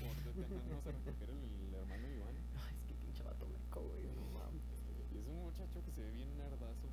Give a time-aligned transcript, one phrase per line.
[0.00, 2.36] por detenernos a recoger el, el hermano Iván.
[2.66, 4.62] Ay, es que pinche vato meco, güey, no mames.
[5.12, 6.88] Y es un muchacho que se ve bien nerdazo.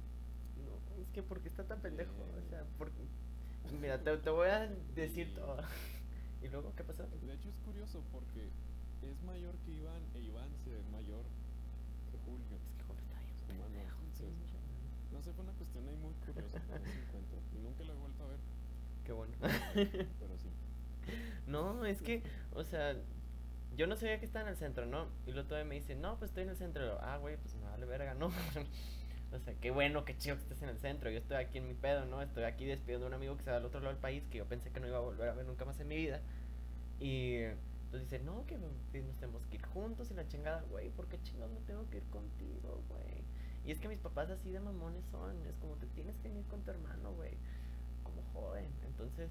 [0.58, 2.44] No, es que porque está tan pendejo, o Eh.
[2.50, 3.04] sea, porque...
[3.82, 5.58] Mira, te, te voy a decir todo.
[6.44, 7.04] ¿Y luego qué pasó?
[7.08, 8.50] De hecho es curioso porque
[9.02, 11.24] es mayor que Iván e Iván se ve mayor
[12.12, 12.58] que Julio.
[12.68, 14.26] Es que Julio está bien pendejo, pinche.
[15.12, 17.40] No sé, fue una cuestión ahí muy curiosa ese encuentro.
[17.56, 18.40] Y nunca lo he vuelto a ver,
[19.06, 19.34] Qué bueno.
[19.40, 20.50] pero sí.
[21.48, 22.96] No, es que, o sea,
[23.76, 25.08] yo no sabía que estaba en el centro, ¿no?
[25.26, 26.98] Y luego todavía me dice, no, pues estoy en el centro.
[27.02, 28.28] Ah, güey, pues me vale verga, ¿no?
[29.34, 31.10] o sea, qué bueno, qué chido que estés en el centro.
[31.10, 32.22] Yo estoy aquí en mi pedo, ¿no?
[32.22, 34.38] Estoy aquí despidiendo a un amigo que se va al otro lado del país que
[34.38, 36.22] yo pensé que no iba a volver a ver nunca más en mi vida.
[37.00, 37.40] Y
[37.94, 38.72] entonces dice, no, que, nos
[39.20, 42.04] tenemos que ir juntos y la chingada, güey, ¿por qué chingados me tengo que ir
[42.06, 43.24] contigo, güey?
[43.66, 46.46] Y es que mis papás así de mamones son, es como te tienes que ir
[46.46, 47.38] con tu hermano, güey,
[48.04, 48.68] como joven.
[48.86, 49.30] Entonces,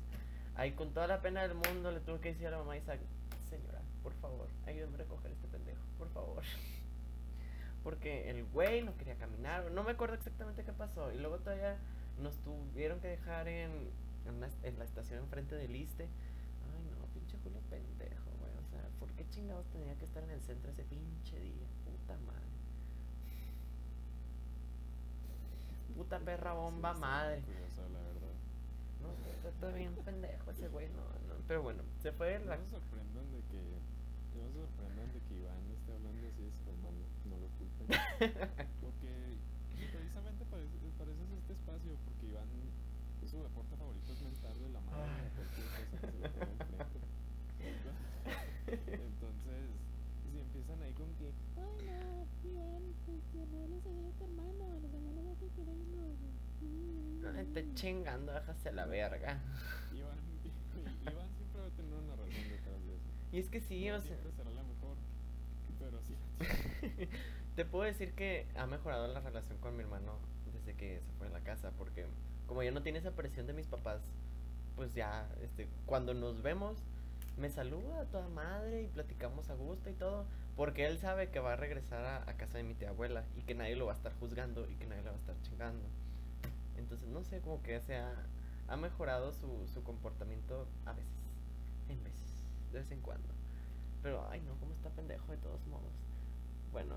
[0.56, 3.00] ahí con toda la pena del mundo le tuve que decir a la mamá Isaac,
[3.48, 6.42] señora, por favor, ayúdame a recoger este pendejo, por favor.
[7.82, 11.12] Porque el güey no quería caminar, no me acuerdo exactamente qué pasó.
[11.12, 11.76] Y luego todavía
[12.20, 13.90] nos tuvieron que dejar en,
[14.26, 16.04] en, la, en la estación enfrente del Iste.
[16.04, 18.52] Ay, no, pinche Julio pendejo, güey.
[18.64, 21.66] O sea, ¿por qué chingados tenía que estar en el centro ese pinche día?
[21.84, 22.40] Puta madre.
[25.96, 27.36] Puta perra bomba Sí, madre.
[27.40, 28.31] muy curiosa, la verdad.
[29.02, 29.10] No,
[29.48, 31.34] está, bien pendejo ese güey, no, no.
[31.48, 32.56] Pero bueno, se fue No la...
[32.56, 33.60] se sorprendan de que.
[34.38, 37.02] No se sorprendan de que Iván esté hablando así de su hermano.
[37.26, 37.86] No lo culpen.
[38.80, 39.10] Porque
[39.92, 41.92] precisamente para eso, para eso es este espacio.
[42.04, 42.48] Porque Iván.
[43.22, 46.98] Su deporte favorito es mentarle la madre a cualquier cosa que se le ponga enfrente.
[48.98, 49.62] Entonces,
[50.26, 51.30] si empiezan ahí con que.
[51.56, 55.82] Ay, no, Iván, pues tu hermano se ve tu hermano, los hermanos no te queremos.
[57.52, 59.38] Te chingando, déjase a la verga.
[59.94, 60.18] Iván,
[61.02, 63.08] Iván siempre va a tener una razón detrás de eso.
[63.30, 64.08] Y es que sí, no o sea...
[64.08, 64.96] siempre será la mejor.
[65.78, 67.08] Pero sí.
[67.56, 70.16] Te puedo decir que ha mejorado la relación con mi hermano
[70.54, 72.06] desde que se fue de la casa, porque
[72.46, 74.00] como ya no tiene esa presión de mis papás,
[74.74, 76.78] pues ya, este, cuando nos vemos,
[77.36, 80.24] me saluda a toda madre y platicamos a gusto y todo,
[80.56, 83.42] porque él sabe que va a regresar a, a casa de mi tía abuela y
[83.42, 85.86] que nadie lo va a estar juzgando y que nadie le va a estar chingando.
[86.76, 88.12] Entonces, no sé, como que se ha,
[88.68, 91.12] ha mejorado su, su comportamiento a veces,
[91.88, 93.28] en veces, de vez en cuando.
[94.02, 95.92] Pero, ay no, cómo está pendejo de todos modos.
[96.72, 96.96] Bueno,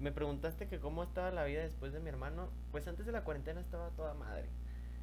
[0.00, 2.48] me preguntaste que cómo estaba la vida después de mi hermano.
[2.72, 4.48] Pues antes de la cuarentena estaba toda madre.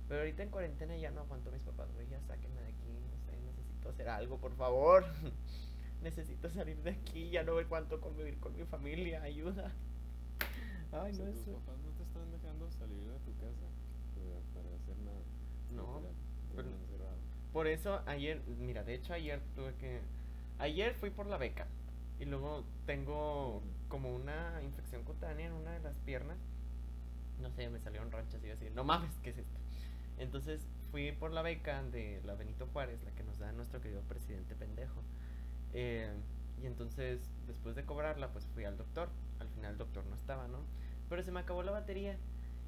[0.08, 2.08] Pero ahorita en cuarentena ya no aguanto a mis papás, güey.
[2.10, 5.06] Ya sáquenme de aquí, no sé, necesito hacer algo, por favor.
[6.02, 9.72] necesito salir de aquí, ya no aguanto convivir con mi familia, ayuda.
[10.92, 13.68] Ay, O sea, no tus papás no te están dejando salir de tu casa
[14.16, 15.22] para, para hacer nada.
[15.78, 16.02] No.
[17.54, 20.02] Por eso ayer, mira, de hecho ayer tuve que...
[20.60, 21.68] Ayer fui por la beca
[22.20, 26.38] y luego tengo como una infección cutánea en una de las piernas.
[27.42, 29.58] No sé, me salieron ranchas y yo así, no mames, ¿qué es esto?
[30.18, 34.02] Entonces fui por la beca de la Benito Juárez, la que nos da nuestro querido
[34.02, 35.02] presidente pendejo.
[35.74, 36.12] Eh,
[36.62, 39.10] y entonces, después de cobrarla, pues fui al doctor.
[39.40, 40.60] Al final el doctor no estaba, ¿no?
[41.10, 42.18] Pero se me acabó la batería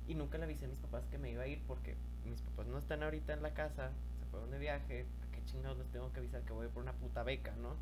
[0.09, 2.65] y nunca le avisé a mis papás que me iba a ir porque mis papás
[2.65, 5.05] no están ahorita en la casa, se fueron de viaje.
[5.21, 7.75] ¿A qué chingados les tengo que avisar que voy por una puta beca, no?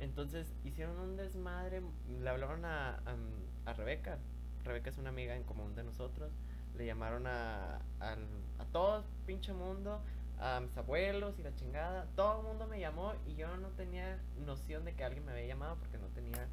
[0.00, 1.82] Entonces hicieron un desmadre,
[2.20, 3.16] le hablaron a, a,
[3.64, 4.18] a Rebeca.
[4.64, 6.32] Rebeca es una amiga en común de nosotros.
[6.76, 10.00] Le llamaron a, a todo pinche mundo,
[10.40, 12.06] a mis abuelos y la chingada.
[12.16, 15.46] Todo el mundo me llamó y yo no tenía noción de que alguien me había
[15.46, 16.48] llamado porque no tenía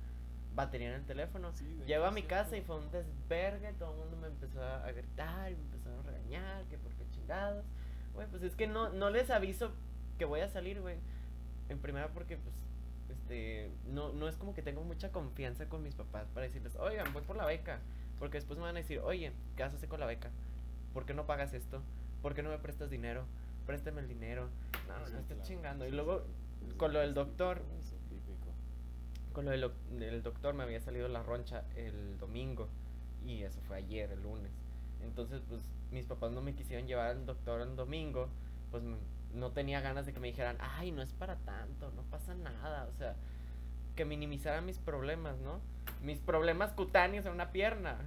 [0.56, 1.52] batería en el teléfono.
[1.54, 4.92] Sí, Llego a mi casa y fue un desvergue, todo el mundo me empezó a
[4.92, 7.66] gritar y me empezaron a regañar, que por qué chingados.
[8.14, 9.72] Güey, pues es que no, no les aviso
[10.18, 10.98] que voy a salir, güey.
[11.70, 12.56] En primera porque pues
[13.10, 17.12] este no, no es como que tengo mucha confianza con mis papás para decirles, oigan,
[17.14, 17.80] voy por la beca.
[18.20, 20.30] Porque después me van a decir, oye, ¿qué haces con la beca?
[20.94, 21.82] ¿Por qué no pagas esto?
[22.22, 23.26] ¿Por qué no me prestas dinero?
[23.66, 24.50] Préstame el dinero.
[24.88, 25.88] No, no, Sí, no estás claro, chingando.
[25.88, 26.24] Y luego,
[26.78, 27.62] con lo del doctor.
[29.34, 32.68] Con lo del, doc- del doctor me había salido la roncha el domingo
[33.26, 34.52] y eso fue ayer, el lunes.
[35.02, 38.30] Entonces, pues mis papás no me quisieron llevar al doctor el domingo,
[38.72, 38.84] pues
[39.34, 42.88] no tenía ganas de que me dijeran, ay, no es para tanto, no pasa nada,
[42.94, 43.16] o sea,
[43.96, 45.60] que minimizaran mis problemas, ¿no?
[46.02, 47.98] Mis problemas cutáneos en una pierna.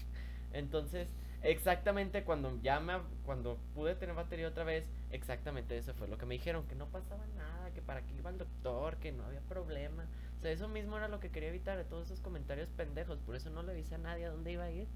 [0.52, 1.08] Entonces,
[1.42, 2.94] exactamente cuando ya me,
[3.24, 6.86] cuando pude tener batería otra vez, exactamente eso fue lo que me dijeron, que no
[6.86, 10.04] pasaba nada, que para qué iba al doctor, que no había problema.
[10.38, 13.18] O sea, eso mismo era lo que quería evitar de todos esos comentarios pendejos.
[13.20, 14.86] Por eso no le avisé a nadie a dónde iba a ir.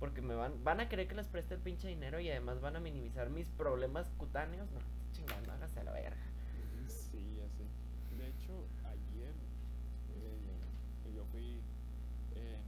[0.00, 2.76] Porque me van, van a creer que les preste el pinche dinero y además van
[2.76, 4.70] a minimizar mis problemas cutáneos.
[4.70, 4.80] No,
[5.12, 6.16] chingando, hágase la verga.
[6.86, 7.64] Sí, así.
[8.16, 8.52] De hecho,
[8.84, 9.32] ayer
[10.14, 11.60] eh, yo fui,
[12.36, 12.58] eh,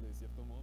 [0.00, 0.62] de cierto modo,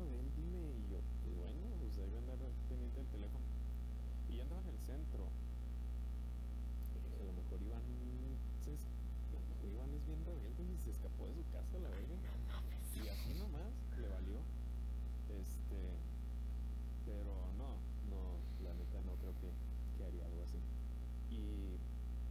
[0.00, 0.62] algo de él, dime.
[0.78, 3.46] Y yo, pues bueno, pues a andar pendiente del teléfono.
[4.28, 5.24] Y ya andaba en el centro.
[6.94, 7.82] Y dije, a lo mejor Iván,
[8.64, 11.78] se es- a lo mejor Iván es bien rebelde y se escapó de su casa,
[11.78, 12.16] la verga.
[12.96, 14.38] Y así nomás le valió.
[15.28, 15.78] Este.
[17.04, 17.76] Pero no,
[18.12, 18.20] no,
[18.64, 19.48] la neta no creo que,
[19.96, 20.60] que haría algo así.
[21.32, 21.76] Y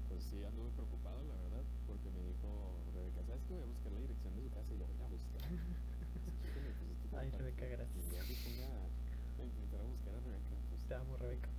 [0.10, 3.92] pues sí anduve preocupado, la verdad, porque me dijo Rebeca, ¿sabes que voy a buscar
[3.92, 5.42] la dirección de su casa y la voy a buscar?
[5.50, 7.98] Así que, híjole, pues, es que como Ay, Rebeca, que gracias.
[7.98, 11.50] un día se ponga a intentar a buscar a Rebeca, pues Te amo, Rebeca.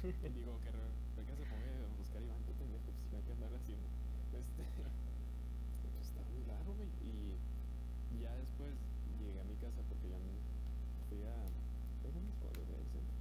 [0.36, 3.52] digo que Rebeca se ponga a buscar a Iván, que pendejo, pues iba a andar
[3.56, 3.88] haciendo.
[4.36, 4.62] Este,
[5.82, 6.90] pues está muy raro, güey.
[7.00, 7.38] Y
[8.22, 8.74] ya después
[9.20, 10.34] llegué a mi casa porque ya me
[11.08, 11.36] fui a.
[12.04, 13.16] Tengo mis cosas del centro.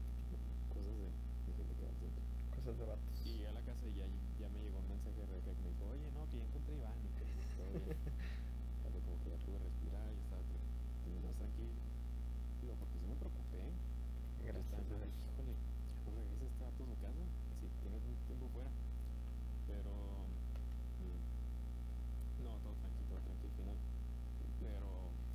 [0.73, 2.23] Cosas de, de gente que va al centro.
[2.59, 3.13] Cosas de vatos.
[3.23, 4.07] Y llegué a la casa y ya,
[4.39, 6.73] ya me llegó un mensaje de Rebeca que me dijo, oye, no, que ya encontré
[6.75, 7.23] a Iván y que
[7.55, 7.97] todo bien.
[8.83, 10.65] Pero como que ya pude respirar y estaba tra-
[11.05, 11.75] como más tranquilo.
[12.63, 13.59] Digo, porque sí me preocupé.
[13.61, 15.05] Yo Gracias, estaba bebé.
[15.05, 17.23] pensando, híjole, ya no regresa este vato a su casa.
[17.59, 18.71] Si tiene un tiempo fuera.
[19.69, 19.93] Pero.
[20.99, 23.77] mm, no, todo tranquilo, todo tranquilo al final.
[24.59, 24.87] Pero,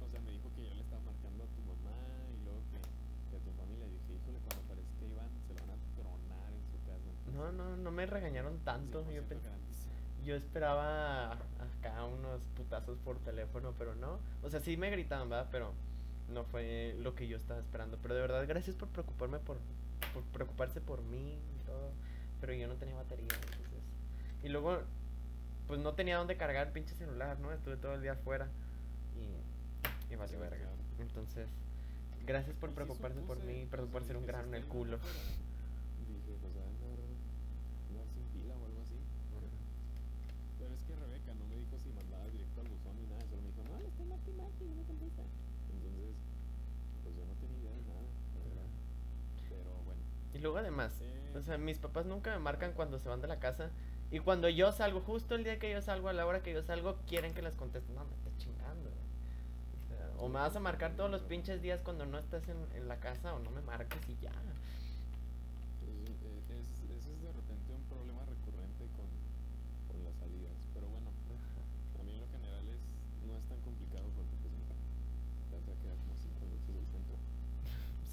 [0.03, 1.97] o sea, me dijo que ya le estaba marcando a tu mamá
[2.33, 3.87] y luego que, que a tu familia.
[3.89, 7.11] Y dije, híjole, cuando aparezca Iván se lo van a tronar en su casa.
[7.35, 9.01] No, no, no me regañaron tanto.
[9.11, 9.89] Yo, 100% pen- garantizo.
[10.25, 14.19] yo esperaba acá unos putazos por teléfono, pero no.
[14.43, 15.49] O sea, sí me gritaban, ¿verdad?
[15.51, 15.73] Pero
[16.33, 17.99] no fue lo que yo estaba esperando.
[18.03, 19.59] Pero de verdad, gracias por preocuparme por,
[20.13, 21.91] por preocuparse por mí y todo.
[22.41, 23.83] Pero yo no tenía batería, entonces.
[24.43, 24.79] Y luego,
[25.67, 27.53] pues no tenía dónde cargar el pinche celular, ¿no?
[27.53, 28.49] Estuve todo el día afuera.
[29.17, 30.69] Y, y valió verga.
[30.99, 31.49] Entonces,
[32.27, 34.97] gracias por preocuparse por mí, perdón por ser un grano en el culo.
[34.97, 35.25] Iván afuera,
[36.05, 36.99] Dije, pues va a andar,
[37.89, 38.99] andar sin pila o algo así.
[40.61, 43.41] Pero es que Rebeca no me dijo si mandaba directo al buzón ni nada, solo
[43.43, 44.69] me dijo, no, le estoy marque y
[45.05, 46.15] Entonces,
[47.03, 48.03] pues yo no tenía idea de nada,
[48.35, 48.69] la verdad.
[49.49, 50.01] Pero bueno.
[50.35, 51.33] Y luego además, Eh.
[51.37, 53.71] o sea, mis papás nunca me marcan cuando se van de la casa.
[54.11, 56.63] Y cuando yo salgo, justo el día que yo salgo, a la hora que yo
[56.63, 57.93] salgo, quieren que les conteste.
[57.93, 58.91] No, me estás chingando.
[58.91, 62.57] O, sea, o me vas a marcar todos los pinches días cuando no estás en,
[62.77, 64.31] en la casa o no me marques y ya.
[65.85, 69.09] Es, eh, es, ese es de repente un problema recurrente con,
[69.91, 70.57] con las salidas.
[70.75, 72.81] Pero bueno, a mí en lo general es,
[73.27, 74.65] no es tan complicado porque pues mi
[75.51, 77.17] casa queda como 5 minutos del centro.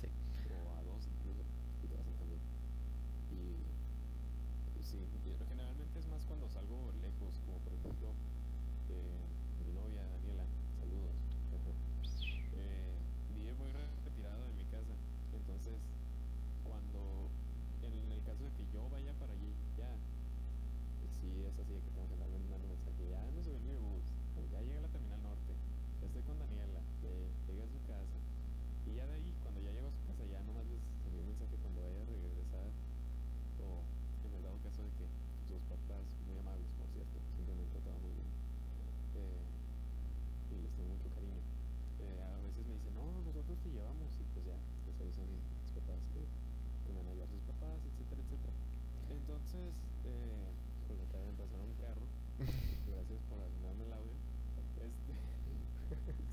[0.01, 0.07] Sí.
[0.49, 1.43] o a dos incluso,
[1.83, 2.41] y te vas en camión.
[3.31, 3.41] Y
[4.75, 8.11] pues, sí, pero generalmente es más cuando salgo lejos, como por ejemplo
[8.91, 9.23] eh,
[9.65, 10.45] mi novia Daniela,
[10.79, 11.15] saludos.
[12.57, 12.95] eh,
[13.37, 14.95] vive muy re- retirado de mi casa,
[15.33, 15.77] entonces
[16.63, 17.29] cuando,
[17.83, 19.91] en el caso de que yo vaya para allí, ya,
[20.99, 23.65] pues sí es así de que tengo que andar mandando mensaje, ya me subí en
[23.67, 24.05] mi bus,
[24.37, 25.53] o ya llegué a la terminal norte,
[26.01, 27.11] ya estoy con Daniela, ya
[27.47, 28.17] llegué a su casa,
[28.87, 31.29] y ya de ahí, cuando ya llego a su casa, ya nomás les envío un
[31.31, 32.69] mensaje cuando vaya a regresar.
[33.61, 33.85] O
[34.25, 35.05] en el dado caso de que
[35.45, 38.29] sus papás, muy amables por cierto, siempre me han tratado muy bien.
[39.21, 39.45] eh,
[40.49, 41.37] y les tengo mucho cariño.
[42.01, 44.09] eh, a veces me dicen, no, nosotros te llevamos.
[44.17, 47.77] Y pues ya, les avisan mis papás que, que me van a llevar sus papás,
[47.85, 48.53] etcétera, etcétera.
[49.13, 49.71] Entonces,
[50.09, 50.49] eh,
[50.89, 52.05] pues acaba de pasar un carro.
[52.89, 54.15] Gracias por arruinarme el audio.
[54.57, 55.13] Este,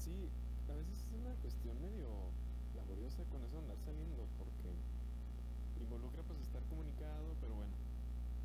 [0.00, 0.16] sí,
[0.70, 2.08] a veces es una cuestión medio
[2.76, 4.70] laboriosa con eso de andar saliendo porque
[5.82, 7.74] involucra pues estar comunicado, pero bueno.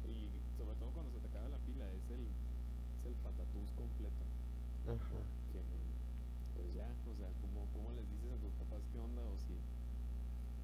[0.07, 4.23] Y sobre todo cuando se te acaba la pila, es el, es el patatús completo.
[4.89, 5.21] Ajá.
[5.53, 5.59] Que
[6.57, 9.21] pues ya, o sea, ¿cómo, ¿cómo les dices a tus papás qué onda?
[9.23, 9.55] O si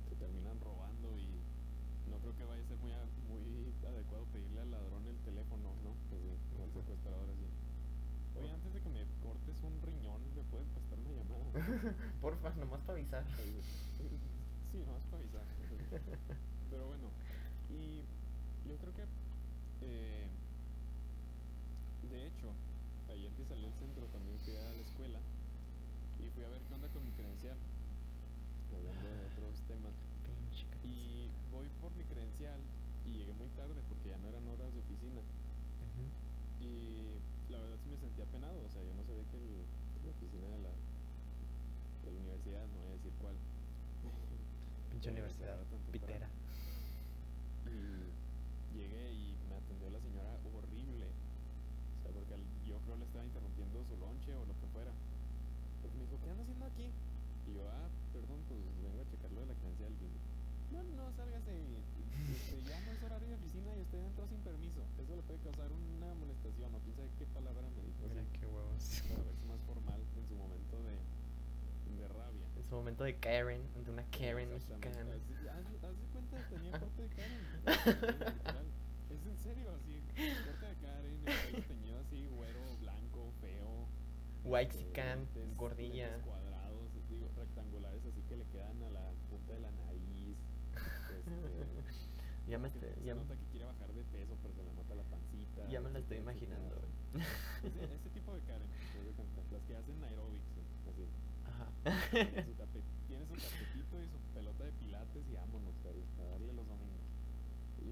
[0.09, 1.27] te terminan robando y
[2.12, 5.71] no creo que vaya a ser muy, a- muy adecuado pedirle al ladrón el teléfono,
[5.86, 5.91] ¿no?
[6.09, 7.47] Pues sí, o al secuestrador así.
[8.39, 11.48] Oye, antes de que me cortes un riñón, ¿me puedes prestar una llamada?
[12.21, 13.23] Porfa, nomás para avisar.
[14.71, 15.43] Sí, no, es para avisar.
[16.69, 17.09] Pero bueno,
[17.69, 18.01] y
[18.69, 19.03] yo creo que,
[19.81, 20.27] eh,
[22.09, 22.47] de hecho,
[23.09, 25.19] ayer que salí al centro también fui a la escuela
[26.19, 27.57] y fui a ver qué onda con mi credencial,
[28.75, 29.93] hablando de otros temas.
[30.83, 32.59] Y voy por mi credencial
[33.05, 35.21] y llegué muy tarde porque ya no eran horas de oficina.
[36.59, 39.65] Y la verdad sí me sentía penado, o sea, yo no sabía que el-
[40.05, 40.69] la oficina de la,
[42.09, 43.35] de la universidad, no voy a decir cuál.
[44.89, 45.57] Pinche universidad
[45.91, 46.27] pitera.
[47.69, 51.05] Y llegué y me atendió la señora horrible.
[51.05, 52.35] O sea, porque
[52.65, 54.93] yo creo le estaba interrumpiendo su lonche o lo que fuera.
[55.81, 56.87] Porque me dijo, ¿qué anda haciendo aquí?
[56.89, 60.15] Y yo, ah, perdón, pues vengo a checar lo de la credencial del BIM.
[60.69, 61.53] No, no, sálgase.
[62.29, 64.85] Este, ya no es horario de oficina y usted entró sin permiso.
[65.01, 68.05] Eso le puede causar una molestación o sabe qué palabra me dijo.
[68.05, 69.01] Mira qué huevos.
[69.09, 70.93] Para verse más formal en su momento de,
[71.97, 72.45] de rabia.
[72.53, 74.85] En su momento de Karen, de una Karen mexicana.
[75.57, 77.41] Haz, de cuenta que tenía corte de Karen.
[79.09, 80.01] Es en serio, así.
[80.45, 83.88] Corte de Karen, el pelo teñido así, güero, blanco, feo.
[84.45, 86.17] Waxican, este, lentes- gordilla.
[86.21, 90.38] cuadrados, digo, rectangulares, así que le quedan a la punta de la nariz.
[91.17, 91.65] Este,
[92.49, 94.95] Ya me, estoy, se ya, nota que quiere bajar de peso, pero se le nota
[94.95, 95.69] la pancita.
[95.69, 96.81] ya me la estoy imaginando,
[97.63, 98.67] Ese, ese tipo de Karen,
[99.15, 100.58] cuenta, las que hacen aerobics, así.
[101.59, 101.67] Ajá.
[102.11, 105.87] Tiene su, tape- tiene su tapetito y su pelota de pilates y vámonos a,
[106.31, 107.03] darle los domingos.
[107.81, 107.89] Y,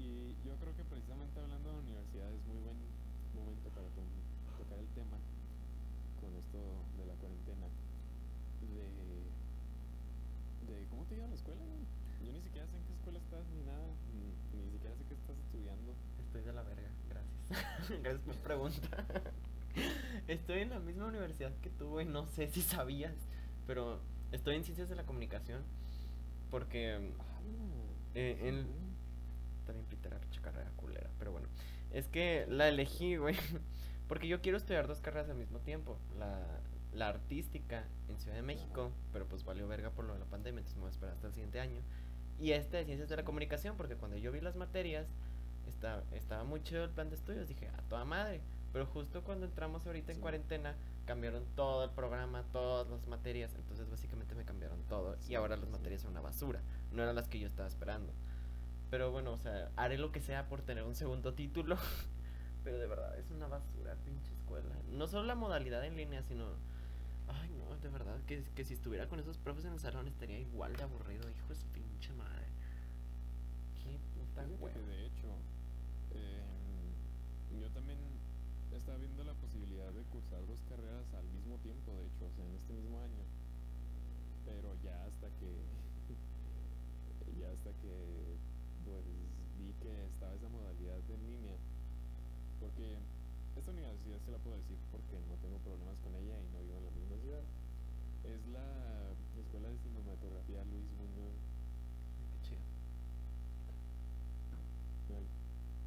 [0.00, 2.76] y yo creo que precisamente hablando de la universidad es muy buen
[3.34, 4.02] momento para to-
[4.58, 5.18] tocar el tema
[6.20, 6.58] con esto
[6.98, 7.66] de la cuarentena.
[8.62, 8.86] De,
[10.72, 11.60] de cómo te iba a la escuela.
[12.24, 15.14] Yo ni siquiera sé en qué escuela estás ni nada, ni, ni siquiera sé qué
[15.14, 15.94] estás estudiando.
[16.26, 17.90] Estoy de la verga, gracias.
[18.02, 19.06] gracias por pregunta.
[20.28, 22.06] Estoy en la misma universidad que tú, güey.
[22.06, 23.14] No sé si sabías,
[23.66, 23.98] pero
[24.32, 25.62] estoy en ciencias de la comunicación.
[26.50, 27.10] Porque
[28.14, 28.66] Eh, en-
[29.66, 31.46] también pinche carrera culera, pero bueno.
[31.92, 33.34] Es que la elegí, güey.
[34.08, 35.98] Porque yo quiero estudiar dos carreras al mismo tiempo.
[36.18, 36.40] La,
[36.94, 40.60] la artística en Ciudad de México, pero pues valió verga por lo de la pandemia,
[40.60, 41.82] entonces me voy a esperar hasta el siguiente año.
[42.40, 45.06] Y este de ciencias de la comunicación, porque cuando yo vi las materias,
[45.66, 47.46] está, estaba muy chido el plan de estudios.
[47.48, 48.40] Dije, a toda madre.
[48.72, 50.74] Pero justo cuando entramos ahorita en cuarentena,
[51.06, 53.54] cambiaron todo el programa, todas las materias.
[53.54, 55.16] Entonces básicamente me cambiaron todo.
[55.28, 56.60] Y ahora las materias son una basura.
[56.92, 58.12] No eran las que yo estaba esperando.
[58.90, 61.76] Pero bueno, o sea, haré lo que sea por tener un segundo título.
[62.64, 64.74] Pero de verdad, es una basura, pinche escuela.
[64.90, 66.46] No solo la modalidad en línea, sino...
[67.28, 70.38] Ay, no, de verdad, que, que si estuviera con esos profes en el salón estaría
[70.38, 72.46] igual de aburrido, hijo de su pinche madre.
[73.82, 74.86] Qué puta hueva.
[74.86, 75.26] de hecho,
[76.12, 77.98] em, yo también
[78.88, 82.40] estaba viendo la posibilidad de cursar dos carreras al mismo tiempo, de hecho, o sea,
[82.48, 83.20] en este mismo año.
[84.48, 85.60] Pero ya hasta que,
[87.36, 87.92] ya hasta que,
[88.88, 89.04] pues,
[89.60, 91.60] vi que estaba esa modalidad en línea,
[92.64, 92.96] porque
[93.60, 96.80] esta universidad se la puedo decir porque no tengo problemas con ella y no vivo
[96.80, 97.44] en la misma ciudad.
[98.24, 101.36] Es la Escuela de Cinematografía Luis Buñuel.
[102.32, 102.64] Qué chido.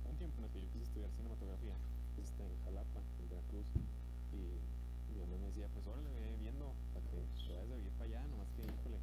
[0.06, 1.74] Un tiempo en el que yo quise estudiar cinematografía,
[2.20, 3.66] está en Jalapa, en Veracruz,
[4.34, 4.60] y
[5.14, 8.06] mi mamá me decía, pues órale, ve viendo, para que te vayas a vivir para
[8.06, 9.00] allá, nomás que, híjole,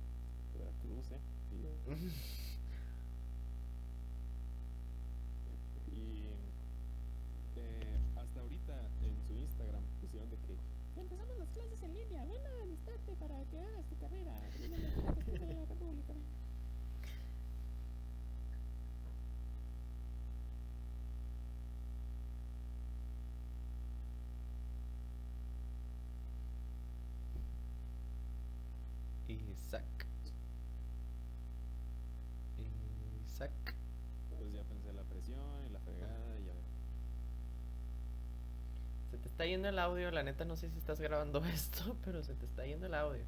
[0.53, 1.21] Veracruz, ¿eh?
[1.57, 1.59] Y,
[5.97, 6.29] y
[7.57, 10.59] eh, hasta ahorita en su Instagram pusieron de que,
[10.99, 12.25] Empezamos las clases en línea.
[12.25, 14.35] Ven a alistarte para que hagas tu carrera
[14.65, 16.15] en el mejor después de la República.
[29.29, 29.83] Isaac.
[33.47, 36.55] Pues ya pensé la presión y la fregada y ya.
[39.11, 42.23] Se te está yendo el audio, la neta no sé si estás grabando esto, pero
[42.23, 43.25] se te está yendo el audio.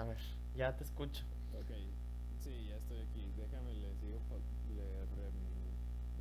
[0.00, 0.16] A ver,
[0.56, 1.24] ya te escucho.
[1.52, 1.76] Ok,
[2.40, 3.20] sí, ya estoy aquí.
[3.36, 4.16] Déjame, le sigo,
[4.72, 5.04] le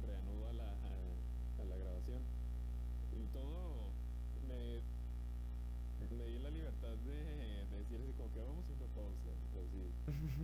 [0.06, 2.20] reanudo a la, a, la grabación.
[3.16, 3.88] Y todo,
[4.50, 4.84] me,
[6.12, 7.24] me di la libertad de,
[7.72, 9.32] de decir así como que vamos a una pausa.
[9.56, 9.96] Así,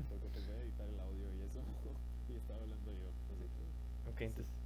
[0.07, 1.59] porque te voy a editar el audio y eso.
[2.31, 3.11] y estaba hablando yo.
[3.35, 4.64] Así que, ok, entonces.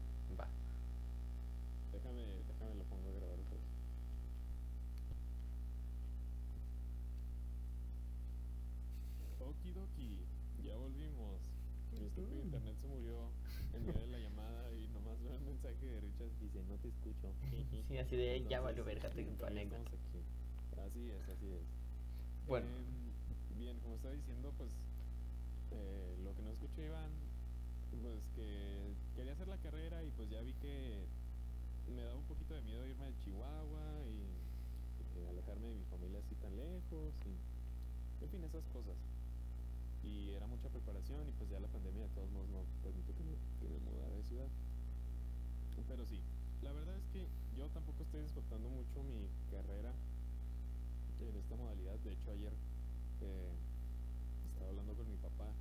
[9.84, 10.26] Okidoki,
[10.64, 11.40] ya volvimos.
[11.92, 13.32] Mi estúpido internet se murió
[13.74, 16.90] en medio de la llamada y nomás veo el mensaje de Richard dice no te
[16.90, 17.34] escucho.
[17.88, 19.92] Sí, así de ya Entonces, valió verga tu anécdota.
[20.86, 21.64] Así es, así es.
[22.48, 22.68] Bueno.
[22.68, 24.70] Em, bien, como estaba diciendo, pues
[25.72, 27.12] eh, lo que no escuché Iván,
[28.02, 31.06] pues que quería hacer la carrera y pues ya vi que
[31.96, 36.20] me daba un poquito de miedo irme a Chihuahua y eh, alejarme de mi familia
[36.20, 38.96] así tan lejos y en fin, esas cosas.
[40.10, 43.24] Y era mucha preparación y pues ya la pandemia de todos modos no permitió que
[43.24, 43.36] me,
[43.86, 44.48] mudara de ciudad.
[45.88, 46.20] Pero sí,
[46.64, 49.94] la verdad es que yo tampoco estoy disfrutando mucho mi carrera
[51.22, 51.98] en esta modalidad.
[52.00, 52.54] De hecho, ayer
[53.22, 53.54] eh,
[54.50, 55.54] estaba hablando con mi papá,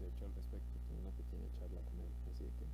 [0.00, 0.78] de hecho, al respecto.
[0.88, 2.66] Tuve una pequeña charla con él, así que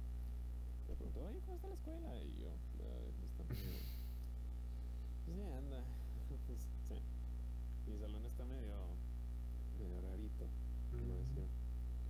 [0.89, 2.23] me preguntó, oye, ¿cómo está la escuela?
[2.23, 3.79] Y yo, "Ah, está medio...
[5.27, 5.85] Pues sí, anda.
[6.47, 6.97] pues, sí.
[7.91, 8.77] Mi salón está medio,
[9.79, 10.47] medio rarito,
[11.07, 11.47] no decir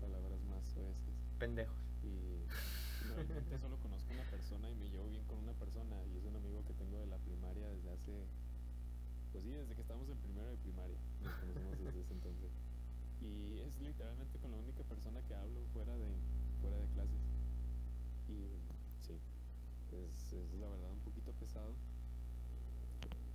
[0.01, 1.15] palabras más sueces.
[1.39, 1.77] Pendejos.
[2.05, 2.45] Y
[3.09, 6.37] realmente solo conozco una persona y me llevo bien con una persona y es un
[6.37, 8.13] amigo que tengo de la primaria desde hace,
[9.33, 12.51] pues sí, desde que estábamos en primero de primaria, nos conocemos desde ese entonces.
[13.21, 16.07] Y es literalmente con la única persona que hablo fuera de,
[16.61, 17.21] fuera de clases.
[18.29, 18.61] Y
[19.03, 19.19] sí,
[19.93, 21.75] es, es la verdad un poquito pesado.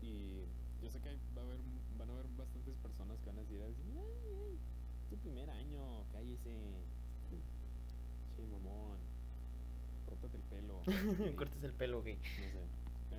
[0.02, 0.44] Y
[0.82, 1.60] yo sé que hay- va a haber,
[1.98, 4.60] van a haber bastantes personas que van a decir, ay, ay,
[5.14, 6.50] tu primer año, cállese.
[8.34, 8.98] Che, mamón.
[10.10, 10.82] Córtate el pelo.
[11.38, 12.18] Cortes el pelo, güey.
[12.18, 12.66] No sé.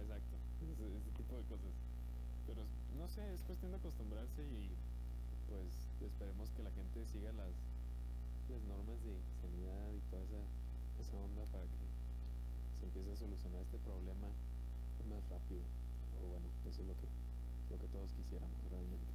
[0.02, 0.34] Exacto.
[0.74, 1.70] Ese, ese tipo de cosas.
[2.48, 2.66] Pero
[2.98, 4.74] no sé, es cuestión de acostumbrarse y
[5.46, 5.70] pues
[6.02, 7.54] esperemos que la gente siga las,
[8.50, 10.42] las normas de sanidad y toda esa,
[10.98, 11.86] esa onda para que
[12.80, 14.34] se empiece a solucionar este problema
[15.06, 15.62] más rápido.
[16.18, 17.06] O bueno, eso es lo que,
[17.70, 19.13] lo que todos quisiéramos realmente.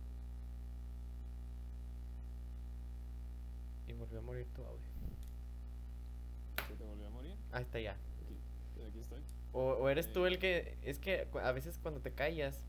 [3.90, 4.88] Y volvió a morir tu audio.
[6.68, 7.36] ¿Se te volvió a morir?
[7.52, 7.94] Ahí está ya.
[7.94, 8.38] Aquí,
[8.88, 9.22] aquí estoy.
[9.52, 10.30] O, o eres tú Eh.
[10.30, 10.78] el que.
[10.84, 12.64] Es que a veces cuando te callas,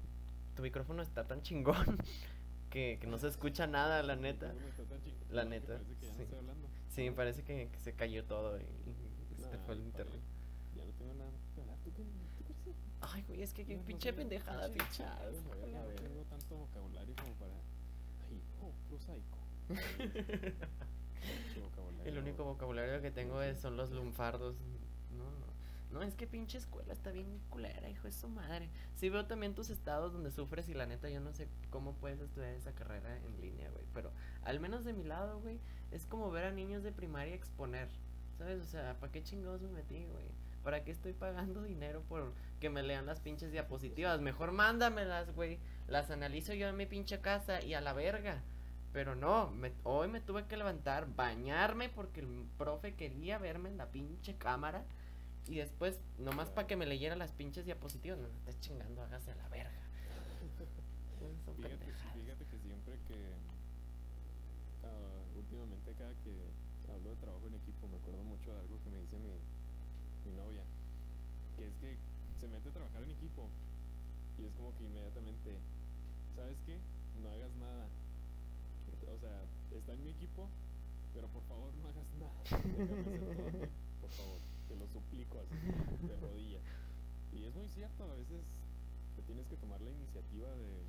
[0.57, 1.99] tu micrófono está tan chingón
[2.71, 4.53] que, que no se escucha nada, la neta.
[4.53, 6.17] Está tan La no, neta, Parece que ya sí.
[6.19, 6.69] no estoy hablando.
[6.89, 10.21] Sí, parece que, que se cayó todo y, y se te Nah, fue el internet.
[10.75, 11.31] Ya no tengo nada.
[11.85, 12.73] ¿Tú qué, tú qué?
[13.03, 17.15] Ay, güey, es que qué No, no pinche tengo pendejada, pinche- no tengo tanto vocabulario
[17.17, 17.55] como para.
[18.27, 19.39] Ay, oh, prosaico.
[22.05, 24.57] El único vocabulario que tengo es, son los lunfardos.
[25.17, 25.51] No, no.
[25.91, 28.71] No, es que pinche escuela está bien culera, hijo de su madre.
[28.95, 32.21] Sí veo también tus estados donde sufres y la neta yo no sé cómo puedes
[32.21, 33.85] estudiar esa carrera en línea, güey.
[33.93, 35.59] Pero al menos de mi lado, güey,
[35.91, 37.89] es como ver a niños de primaria exponer.
[38.39, 38.63] ¿Sabes?
[38.63, 40.27] O sea, ¿para qué chingados me metí, güey?
[40.63, 44.21] ¿Para qué estoy pagando dinero por que me lean las pinches diapositivas?
[44.21, 45.59] Mejor mándamelas, güey.
[45.89, 48.43] Las analizo yo en mi pinche casa y a la verga.
[48.93, 53.77] Pero no, me- hoy me tuve que levantar, bañarme porque el profe quería verme en
[53.77, 54.85] la pinche cámara.
[55.47, 58.19] Y después, nomás para que me leyera las pinches diapositivas.
[58.19, 59.71] No, me estás chingando, hágase a la verga.
[61.19, 63.15] Son Fíjate, fíjate que siempre que.
[64.85, 66.33] ah, últimamente, cada que
[66.93, 69.35] hablo de trabajo en equipo, me acuerdo mucho de algo que me dice mi,
[70.31, 70.63] mi novia.
[71.57, 71.97] Que es que
[72.41, 73.49] se mete a trabajar en equipo.
[74.39, 75.59] Y es como que inmediatamente.
[76.35, 76.79] ¿Sabes qué?
[77.23, 77.87] No hagas nada.
[79.21, 79.45] Sea,
[79.77, 80.49] está en mi equipo,
[81.15, 82.41] pero por favor no hagas nada.
[82.51, 83.69] Déjame hacer todo a mí,
[84.01, 84.39] por favor.
[84.69, 85.57] Te lo suplico así,
[86.07, 86.63] de rodillas.
[87.33, 88.43] Y es muy cierto, a veces
[89.17, 90.85] te tienes que tomar la iniciativa de.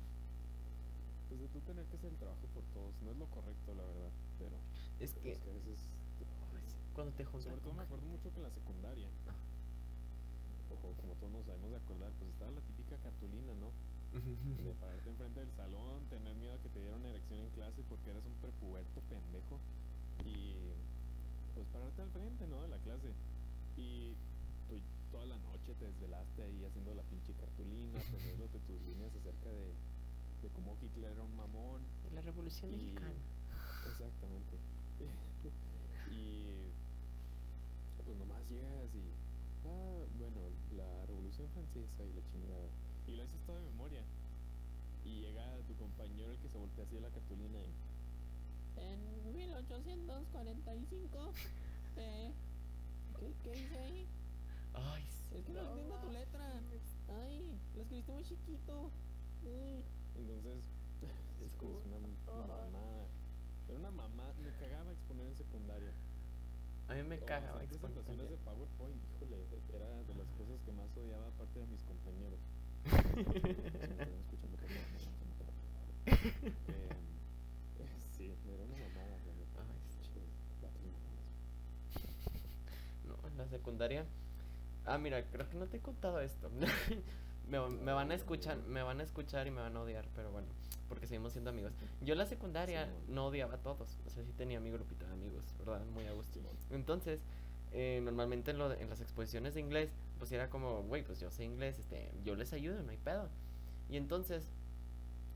[1.28, 2.94] Pues de tú tener que hacer el trabajo por todos.
[3.02, 4.56] No es lo correcto, la verdad, pero.
[5.00, 5.84] Es que es que a veces.
[6.94, 9.08] cuando te juntas Sobre todo me acuerdo mucho que en la secundaria.
[10.72, 13.61] Ojo, como todos nos sabemos de acordar, pues estaba la típica cartulina, ¿no?
[14.12, 17.82] De pararte enfrente del salón, tener miedo a que te diera una erección en clase
[17.88, 19.58] porque eras un prepuberto pendejo
[20.24, 20.54] y
[21.54, 22.60] pues pararte al frente, ¿no?
[22.62, 23.08] De la clase
[23.76, 24.12] y
[24.68, 24.76] tú
[25.10, 29.72] toda la noche te desvelaste ahí haciendo la pinche cartulina, aprendiéndote tus líneas acerca de,
[30.42, 31.80] de cómo Hitler era un mamón.
[32.14, 33.12] La revolución Y- mexicana.
[33.88, 34.56] Exactamente.
[36.12, 36.68] y
[38.04, 39.08] pues nomás llegas y
[39.66, 40.40] ah, bueno,
[40.76, 42.68] la revolución francesa y la chingada.
[43.06, 44.02] Y lo haces todo de memoria.
[45.04, 47.72] Y llega tu compañero el que se voltea así de la cartulina y
[48.80, 51.32] En 1845.
[51.96, 52.32] Eh,
[53.18, 54.06] ¿qué, ¿Qué dice ahí?
[54.74, 56.60] Ay, Es que no entiendo tu letra.
[57.08, 58.90] Ay, lo escribiste muy chiquito.
[59.44, 59.84] Ay,
[60.16, 60.64] entonces
[61.44, 63.06] es, como es una, una mamada.
[63.68, 65.92] Era una mamá, me cagaba exponer en secundaria.
[66.88, 68.36] A mí me O cagaba exponer presentaciones de.
[68.44, 69.36] PowerPoint, híjole,
[69.72, 72.40] era de las cosas que más odiaba aparte de mis compañeros.
[72.84, 74.16] Escuchando,
[78.16, 79.18] sí, una mamada.
[79.58, 79.78] Ay.
[83.06, 84.04] No, en la secundaria.
[84.86, 86.50] Ah, mira, creo que no te he contado esto.
[87.48, 90.30] me, me van a escuchar, me van a escuchar y me van a odiar, pero
[90.30, 90.48] bueno,
[90.88, 91.72] porque seguimos siendo amigos.
[92.00, 95.12] Yo en la secundaria no odiaba a todos, o sea, sí tenía mi grupito de
[95.12, 95.84] amigos, ¿verdad?
[95.94, 96.40] Muy a gusto.
[96.70, 97.20] Entonces,
[97.72, 99.90] eh, normalmente en, lo de- en las exposiciones de inglés,
[100.22, 103.28] pues era como, güey, pues yo sé inglés, este, yo les ayudo, no hay pedo.
[103.88, 104.52] Y entonces,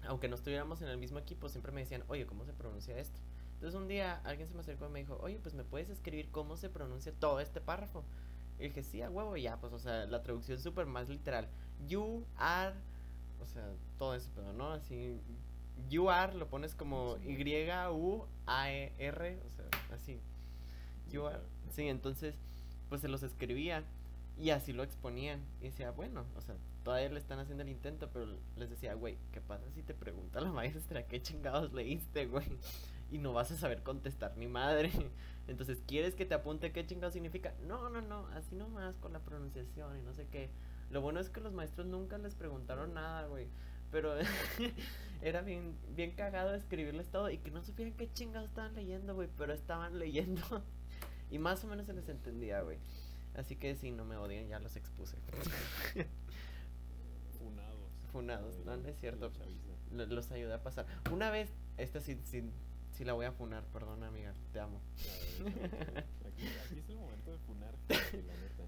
[0.05, 3.19] aunque no estuviéramos en el mismo equipo, siempre me decían, oye, ¿cómo se pronuncia esto?
[3.55, 6.31] Entonces un día alguien se me acercó y me dijo, oye, pues me puedes escribir
[6.31, 8.05] cómo se pronuncia todo este párrafo.
[8.61, 11.49] Y dije, sí, a huevo, ya, pues, o sea, la traducción súper más literal.
[11.89, 12.77] You are,
[13.43, 13.69] o sea,
[13.99, 14.71] todo ese pedo, ¿no?
[14.71, 15.21] Así,
[15.91, 17.17] you are lo pones como.
[17.25, 18.29] Y-U-A-E-R,
[19.45, 20.21] o sea, así.
[21.11, 21.41] You are.
[21.73, 22.37] Sí, entonces,
[22.89, 23.83] pues se los escribía
[24.39, 25.41] y así lo exponían.
[25.61, 29.19] Y decía, bueno, o sea, todavía le están haciendo el intento, pero les decía, güey,
[29.33, 32.47] ¿qué pasa si te pregunta la maestra qué chingados leíste, güey?
[33.11, 34.91] Y no vas a saber contestar ni madre.
[35.49, 37.55] Entonces, ¿quieres que te apunte qué chingados significa?
[37.63, 40.51] No, no, no, así nomás con la pronunciación y no sé qué.
[40.91, 43.49] Lo bueno es que los maestros nunca les preguntaron nada, güey.
[43.91, 44.15] Pero
[45.23, 49.29] era bien, bien cagado escribirles todo y que no supieran qué chingados estaban leyendo, güey.
[49.39, 50.43] Pero estaban leyendo.
[51.31, 52.79] Y más o menos se les entendía, güey.
[53.37, 55.17] Así que si no me odian, ya los expuse.
[57.39, 57.91] Funados.
[58.13, 59.29] Funados, no, no es cierto.
[59.29, 59.73] la chaviza.
[59.93, 60.87] Lo- Los ayudé a pasar.
[61.13, 62.51] Una vez, esta sí, sí,
[62.93, 64.81] sí la voy a funar, perdona, amiga, te amo.
[65.45, 66.05] Ver.
[66.27, 68.65] Aquí, aquí es el momento de funar, gente, la neta.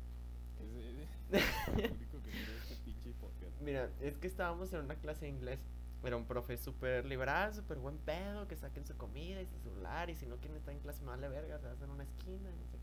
[1.30, 3.60] Es, es lo único que quiero este pinche podcast.
[3.60, 5.58] Mira, es que estábamos en una clase de inglés.
[6.04, 10.08] Era un profe súper liberal, súper buen pedo, que saquen su comida y su celular.
[10.10, 12.50] Y si no quieren estar en clase, no vale verga, se hacen en una esquina,
[12.52, 12.78] no sé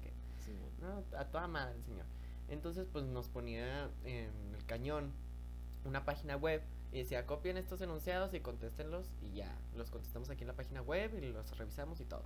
[0.82, 2.06] No, a toda madre el señor.
[2.50, 5.12] Entonces, pues nos ponía en el cañón
[5.86, 10.42] una página web y decía, copien estos enunciados y contéstenlos y ya, los contestamos aquí
[10.44, 12.24] en la página web y los revisamos y todo.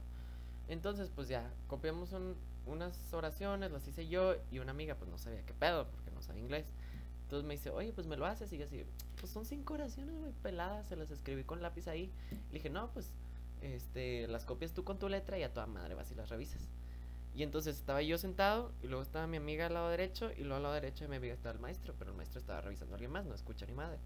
[0.68, 2.36] Entonces, pues ya, copiamos un-
[2.68, 6.22] unas oraciones, las hice yo y una amiga pues no sabía qué pedo porque no
[6.22, 6.66] sabía inglés.
[7.24, 8.86] Entonces me dice, oye, pues me lo haces y yo así,
[9.20, 12.12] pues son cinco oraciones, güey, peladas, se las escribí con lápiz ahí.
[12.50, 13.12] Le dije, no, pues,
[13.62, 16.62] este, las copias tú con tu letra y a toda madre vas y las revisas.
[17.36, 20.56] Y entonces estaba yo sentado y luego estaba mi amiga al lado derecho y luego
[20.56, 22.96] al lado derecho de mi amiga estaba el maestro, pero el maestro estaba revisando a
[22.96, 24.00] alguien más, no escucha ni madre.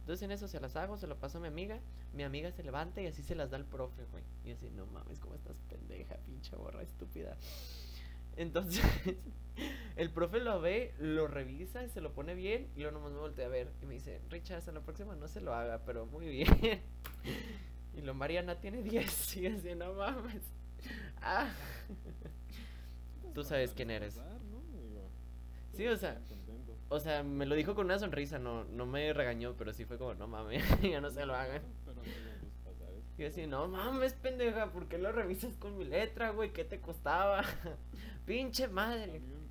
[0.00, 1.80] Entonces en eso se las hago, se lo paso a mi amiga,
[2.14, 4.24] mi amiga se levanta y así se las da al profe, güey.
[4.44, 7.36] Y así, no mames, ¿cómo estás pendeja, pinche borra estúpida?
[8.36, 8.84] Entonces,
[9.96, 13.46] el profe lo ve, lo revisa, se lo pone bien y luego nomás me voltea
[13.46, 16.28] a ver y me dice, Richard, a la próxima no se lo haga, pero muy
[16.28, 16.82] bien.
[17.92, 20.42] Y lo Mariana tiene 10 y así, no mames.
[21.20, 21.52] Ah.
[23.34, 24.20] Tú sabes quién eres.
[25.72, 26.20] Sí, o sea.
[26.88, 29.96] O sea, me lo dijo con una sonrisa, no, no me regañó, pero sí fue
[29.96, 31.62] como, no mames, ya no se lo hagan.
[33.16, 36.52] Y así, no mames, pendeja, ¿por qué lo revisas con mi letra, güey?
[36.52, 37.44] ¿Qué te costaba?
[38.26, 39.20] Pinche madre.
[39.20, 39.50] mí, me-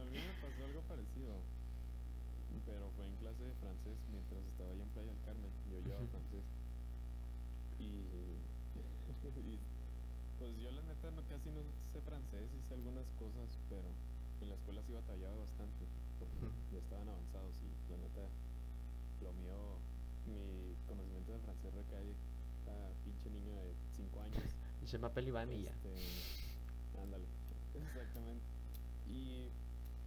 [0.00, 1.34] a mí me pasó algo parecido,
[2.66, 5.50] pero fue en clase de francés mientras estaba allá en Playa del Carmen.
[5.70, 6.10] Yo llevaba Ujú.
[6.10, 6.42] francés.
[7.78, 8.38] Y, y,
[10.42, 11.62] pues yo la neta no, casi no
[11.94, 13.86] sé francés, hice algunas cosas, pero
[14.42, 15.86] en la escuela sí batallaba bastante,
[16.18, 18.26] porque ya estaban avanzados y la neta,
[19.22, 19.78] lo mío,
[20.26, 22.10] mi conocimiento de francés recae
[22.66, 22.74] a
[23.06, 24.42] pinche niño de 5 años.
[24.90, 25.70] Je m'appelle Iván y ya.
[25.70, 25.94] Este,
[26.98, 27.30] ándale,
[27.78, 28.42] exactamente.
[29.06, 29.46] Y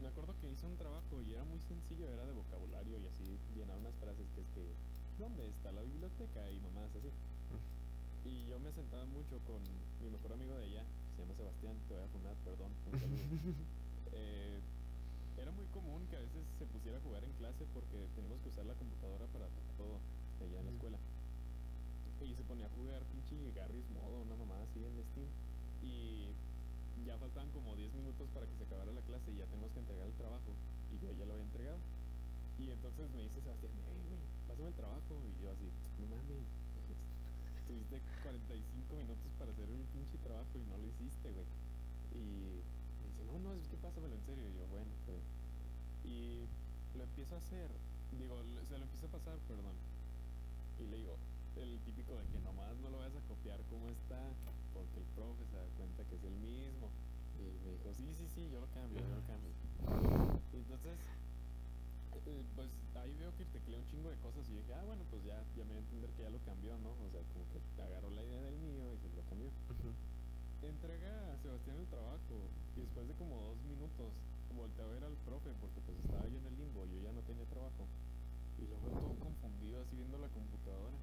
[0.04, 3.40] me acuerdo que hice un trabajo y era muy sencillo, era de vocabulario y así
[3.56, 4.68] llenar unas frases que es que,
[5.18, 6.52] ¿dónde está la biblioteca?
[6.52, 7.08] Y mamás así.
[8.26, 9.62] Y yo me sentaba mucho con
[10.02, 10.84] mi mejor amigo de allá,
[11.16, 13.26] se llama Sebastián, te voy a fundar, perdón, un saludo.
[14.16, 14.62] Eh,
[15.36, 18.48] era muy común que a veces se pusiera a jugar en clase porque teníamos que
[18.48, 20.00] usar la computadora para todo
[20.40, 20.98] allá en la escuela.
[22.24, 25.28] Y se ponía a jugar pinche Garry's Modo, una mamada así en Steam.
[25.84, 26.32] Y
[27.04, 29.80] ya faltaban como 10 minutos para que se acabara la clase y ya tenemos que
[29.80, 30.56] entregar el trabajo.
[30.96, 31.80] Y yo ya lo había entregado.
[32.58, 35.14] Y entonces me dice Sebastián, hey, güey, pásame el trabajo.
[35.28, 35.68] Y yo así,
[36.00, 36.48] no mames,
[37.66, 41.46] tuviste 45 minutos para hacer el pinche trabajo y no lo hiciste, güey.
[42.14, 42.62] Y
[43.02, 44.46] me dice, no, no, es que pásamelo en serio.
[44.48, 45.22] Y yo, bueno, pues.
[46.06, 46.46] Y
[46.98, 47.70] lo empiezo a hacer,
[48.18, 48.38] digo,
[48.70, 49.76] se lo empiezo a pasar, perdón.
[50.80, 51.18] Y le digo,
[51.58, 54.22] el típico de que nomás no lo vayas a copiar como está,
[54.74, 56.90] porque el profe se da cuenta que es el mismo.
[57.36, 59.52] Y me dijo, sí, sí, sí, yo lo cambio, yo lo cambio.
[60.54, 61.00] Y entonces,
[62.26, 65.24] eh, pues ahí veo que teclea un chingo de cosas y dije, ah, bueno, pues
[65.24, 66.92] ya, ya me voy a entender que ya lo cambió, ¿no?
[66.96, 69.50] O sea, como que agarró la idea del mío y se lo cambió.
[70.64, 72.36] Entrega a Sebastián el trabajo
[72.76, 74.10] y después de como dos minutos
[74.56, 77.22] volteé a ver al profe porque pues estaba yo en el limbo, yo ya no
[77.22, 77.86] tenía trabajo.
[78.58, 80.96] Y luego todo confundido así viendo la computadora.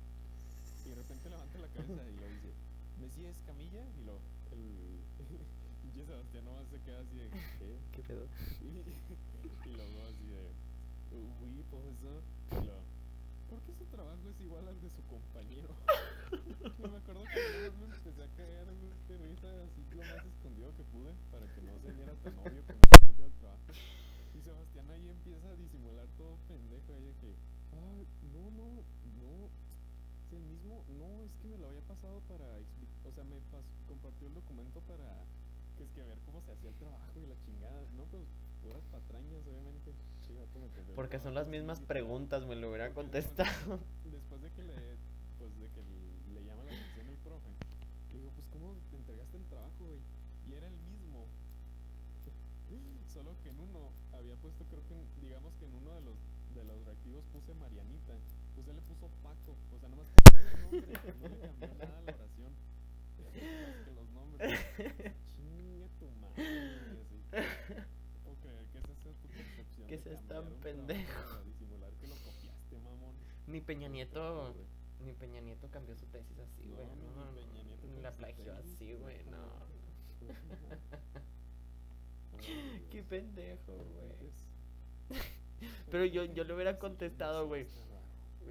[0.84, 2.50] Y de repente levanta la cabeza y lo dice,
[2.98, 3.84] ¿Messi es Camilla?
[4.00, 4.18] Y lo,
[4.50, 4.98] el
[6.06, 7.78] Sebastián nomás se queda así de, ¿qué?
[7.92, 8.26] ¿Qué pedo?
[8.62, 10.50] Y, y luego así de,
[11.16, 12.22] uy, profesor.
[12.52, 15.68] Y ¿por qué su trabajo es igual al de su compañero?
[16.32, 18.66] y me acuerdo que vez me empecé a caer
[19.08, 22.64] de risa así lo más escondido que pude para que no se viera tan obvio
[22.64, 23.72] que me había el trabajo.
[24.32, 27.30] Y Sebastián ahí empieza a disimular todo pendejo ahí de que,
[27.76, 28.00] ah,
[28.32, 28.68] no, no,
[29.20, 33.24] no, es el mismo, no, es que me lo había pasado para explicar, o sea,
[33.24, 33.36] me
[33.86, 35.04] compartió el documento para,
[35.76, 38.24] que es que ver cómo se hacía el trabajo y la chingada, no, pues
[38.62, 39.92] puras patrañas, obviamente.
[40.26, 43.80] Sí, me Porque son las mismas preguntas, me lo hubiera contestado.
[44.04, 44.74] Después de que le,
[45.38, 45.82] pues de que
[46.32, 47.50] le llama la atención el profe,
[48.12, 50.00] le digo, pues ¿cómo te entregaste el trabajo, güey?
[50.48, 51.26] Y era el mismo.
[53.12, 56.16] Solo que en uno había puesto, creo que, digamos que en uno de los
[56.54, 58.12] de los reactivos puse Marianita,
[58.54, 61.98] pues él le puso Paco, o sea, nomás cambió el nombre, no le cambió nada
[61.98, 62.52] a la oración.
[63.22, 64.60] Más que los nombres.
[65.32, 66.44] Chingue tu madre,
[67.00, 67.16] así.
[68.24, 69.81] ¿Puedo creer que esa sea tu percepción?
[69.92, 71.42] Que seas tan pendejo.
[71.44, 73.14] Disimular que lo copiaste, mamón.
[73.46, 74.54] Ni Peña Nieto,
[75.04, 76.86] ni Peña Nieto cambió su tesis así, güey.
[76.86, 79.66] No, no, Peña Nieto ni la plagió tesis, así, güey, no,
[82.90, 85.20] Qué pendejo, güey.
[85.90, 87.66] Pero yo, yo le hubiera contestado, güey.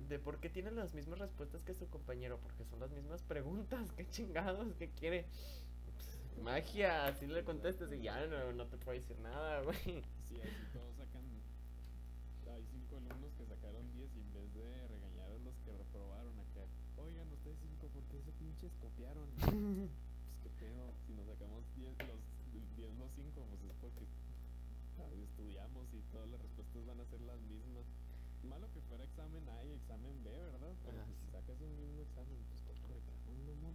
[0.09, 2.37] ¿De por qué tiene las mismas respuestas que su compañero?
[2.39, 3.91] Porque son las mismas preguntas.
[3.93, 4.75] ¿Qué chingados?
[4.75, 5.25] ¿Qué quiere?
[6.43, 10.03] Magia, así le contestas y ya no, no te puedo decir nada, güey.
[10.27, 11.21] Sí, así todos sacan.
[12.51, 16.37] Hay cinco alumnos que sacaron 10 y en vez de regañar a los que reprobaron
[16.39, 16.65] acá,
[16.97, 19.27] oigan, ustedes cinco, ¿por qué se pinches copiaron?
[19.39, 22.19] pues qué pedo, si nos sacamos 10 los
[22.75, 24.05] 10 los 5, pues es porque
[24.99, 27.85] ah, estudiamos y todas las respuestas van a ser las mismas.
[28.43, 30.73] Malo que fuera examen A y examen B, ¿verdad?
[30.83, 33.71] Pero Ah, pues, si sacas un mismo examen, pues ¿cómo?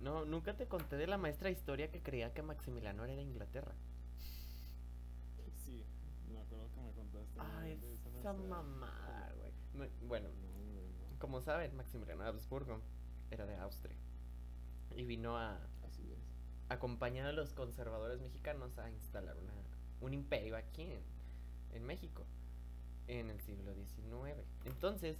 [0.00, 3.22] No, nunca te conté de la maestra de historia que creía que Maximiliano era de
[3.22, 3.74] Inglaterra.
[5.64, 5.84] Sí,
[6.32, 7.40] me acuerdo que me contaste.
[7.58, 7.76] Ay,
[8.24, 8.62] maestra.
[8.62, 9.90] mamada, güey.
[10.06, 10.28] Bueno,
[11.18, 12.80] como saben, Maximiliano Habsburgo
[13.30, 13.96] era de Austria.
[14.96, 16.18] Y vino a Así es.
[16.68, 19.52] acompañar a los conservadores mexicanos a instalar una,
[20.00, 21.02] un imperio aquí en,
[21.72, 22.24] en México
[23.06, 24.44] en el siglo XIX.
[24.64, 25.16] Entonces,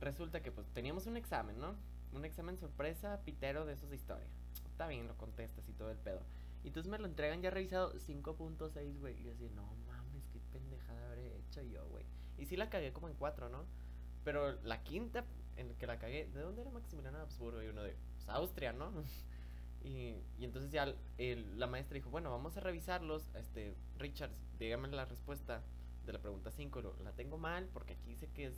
[0.00, 1.74] resulta que pues teníamos un examen, ¿no?
[2.12, 4.28] Un examen sorpresa, pitero de esos de historia.
[4.70, 6.22] Está bien, lo contestas y todo el pedo.
[6.64, 9.20] Y entonces me lo entregan ya revisado 5.6, güey.
[9.20, 9.68] Y yo así, no
[12.38, 13.64] Y sí la cagué como en 4, ¿no?
[14.24, 15.24] Pero la quinta
[15.56, 17.62] en la que la cagué, ¿de dónde era Maximiliano Habsburgo?
[17.62, 18.90] Y uno de, pues Austria, ¿no?
[19.80, 23.30] Y, entonces ya el- la maestra dijo, bueno, vamos a revisarlos.
[23.36, 25.62] Este, Richard, dígame la respuesta
[26.04, 26.80] de la pregunta 5.
[26.82, 28.54] Lo- La tengo mal porque aquí dice que es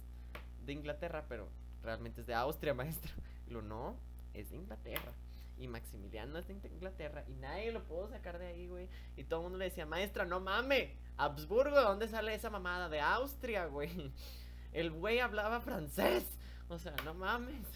[0.64, 1.49] de Inglaterra, pero
[1.83, 3.12] realmente es de Austria, maestra.
[3.47, 3.97] Y lo no,
[4.33, 5.12] es de Inglaterra.
[5.61, 8.88] Y Maximiliano es de Inglaterra y nadie lo pudo sacar de ahí, güey.
[9.16, 10.96] Y todo el mundo le decía, maestra, no mame.
[11.18, 12.88] Habsburgo, ¿de dónde sale esa mamada?
[12.88, 14.12] De Austria, güey.
[14.73, 16.25] El güey hablaba francés.
[16.68, 17.66] O sea, no mames.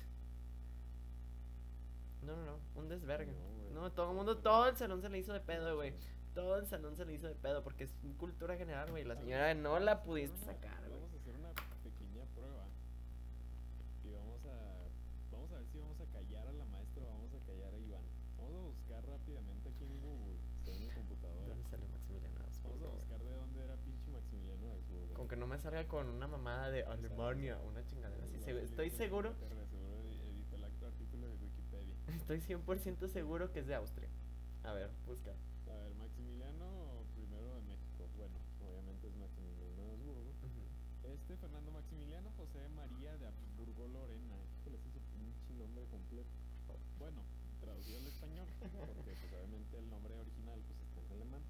[2.22, 3.32] No, no, no, un desvergue.
[3.32, 3.54] No.
[3.74, 5.94] No, todo el mundo, todo el salón se le hizo de pedo, güey.
[6.32, 9.04] Todo el salón se le hizo de pedo porque es cultura general, güey.
[9.04, 10.83] La señora no la pudiste sacar,
[25.64, 28.36] salga con una mamada de Alemania, una chingadera así.
[28.36, 29.32] Estoy seguro,
[32.14, 34.08] estoy 100% seguro que es de Austria.
[34.62, 35.30] A ver, busca.
[35.32, 38.06] A ver, Maximiliano primero de México.
[38.18, 40.32] Bueno, obviamente es Maximiliano de Habsburgo.
[41.04, 44.36] Este Fernando Maximiliano José María de Habsburgo Lorena.
[44.60, 46.28] Híjole, ese es su pinche nombre completo.
[46.98, 47.22] Bueno,
[47.60, 51.42] traducido al español, porque pues obviamente el nombre original pues está en alemán.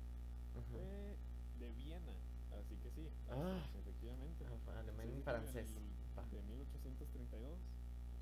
[0.55, 0.79] Ujú.
[0.79, 1.17] Fue
[1.59, 2.15] de Viena,
[2.59, 3.59] así que sí, Ah.
[4.69, 5.75] Alemán y francés.
[6.31, 7.59] De 1832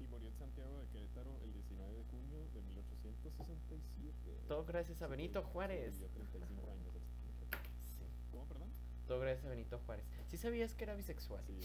[0.01, 4.41] y murió en Santiago de Querétaro el 19 de junio de 1867.
[4.49, 5.93] Todo gracias a Benito Juárez.
[5.95, 7.57] vivió 35 años este.
[7.99, 8.69] Sí, ¿Cómo, perdón?
[9.07, 10.05] todo gracias a Benito Juárez.
[10.29, 11.43] ¿Sí sabías que era bisexual?
[11.47, 11.59] Sí.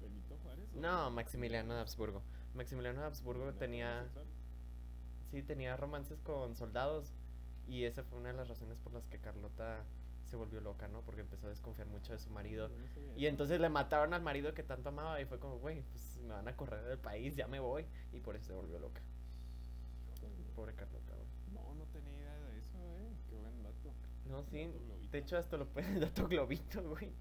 [0.00, 0.68] ¿Benito Juárez?
[0.74, 2.22] o- No, Maximiliano de Habsburgo.
[2.54, 4.26] Maximiliano de Habsburgo ¿No era tenía, homosexual?
[5.30, 7.12] sí, tenía romances con soldados
[7.68, 9.84] y esa fue una de las razones por las que Carlota
[10.26, 11.02] se volvió loca, ¿no?
[11.02, 12.70] Porque empezó a desconfiar mucho de su marido.
[13.16, 16.34] Y entonces le mataron al marido que tanto amaba y fue como, güey, pues me
[16.34, 17.86] van a correr del país, ya me voy.
[18.12, 19.00] Y por eso se volvió loca.
[20.54, 21.26] Pobre Carlota, güey.
[21.52, 23.12] No, no tenía idea de eso, eh.
[23.28, 23.92] Qué buen dato.
[24.26, 24.64] No, sí.
[24.66, 25.10] Dato.
[25.12, 27.12] De hecho, hasta lo puedes dato globito, güey.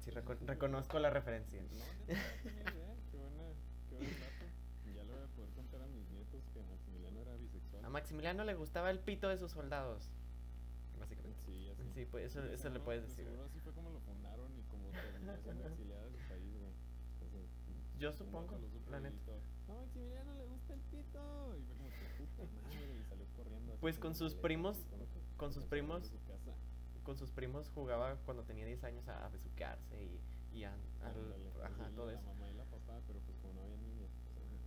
[0.00, 1.62] Sí, reco- reconozco la referencia.
[1.62, 1.72] No, no
[2.42, 2.94] tenía idea.
[3.10, 3.42] Qué buena,
[3.88, 4.44] qué buen dato.
[4.94, 7.84] Ya le voy a poder contar a mis nietos que Maximiliano era bisexual.
[7.84, 10.10] A Maximiliano le gustaba el pito de sus soldados.
[11.94, 12.00] Sí.
[12.00, 13.24] Sí, pues eso, de eso le seguro- puedes de decir.
[13.24, 16.72] Seguro así fue como lo fundaron y como terminó siendo exiliado de su país, güey.
[17.22, 17.40] O sea,
[17.98, 18.58] Yo supongo,
[18.90, 19.32] la neta.
[19.68, 21.56] No, Maximiliano le gusta el pito.
[21.56, 22.94] Y fue como que puta madre.
[23.00, 23.72] Y salió corriendo.
[23.72, 26.52] así Pues con sus le- primos- que con sus primos de su casa.
[27.04, 30.20] Con sus primos jugaba cuando tenía 10 años a besuquearse y,
[30.58, 32.22] y a, al- Ándale, ajá, todo la eso.
[32.26, 34.10] mamá y la papá, pero pues como no había niños.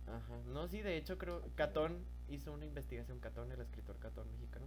[0.04, 0.38] sea, Ajá.
[0.46, 4.66] No, sí, de hecho creo Catón hizo una investigación, Catón, el escritor Catón mexicano,